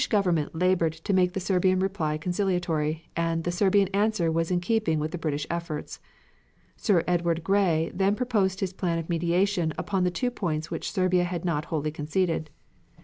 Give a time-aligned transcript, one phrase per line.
[0.01, 4.49] The British Government labored to make the Serbian reply conciliatory, and "the Serbian answer was
[4.49, 5.99] in keeping with the British efforts."
[6.75, 11.23] Sir Edward Grey then proposed his plan of mediation upon the two points which Serbia
[11.23, 12.49] had not wholly conceded.